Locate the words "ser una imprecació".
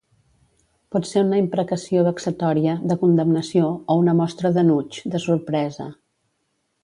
1.09-2.05